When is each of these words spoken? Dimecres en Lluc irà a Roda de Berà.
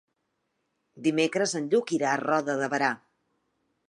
Dimecres 1.07 1.53
en 1.59 1.67
Lluc 1.73 1.93
irà 1.99 2.07
a 2.13 2.17
Roda 2.25 2.57
de 2.63 2.71
Berà. 2.75 2.89